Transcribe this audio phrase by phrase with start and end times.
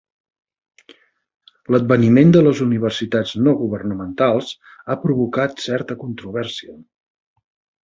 [1.75, 6.77] L'adveniment de les universitats no governamentals ha provocat certa controvèrsia.